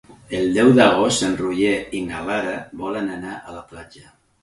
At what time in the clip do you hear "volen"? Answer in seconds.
2.83-3.15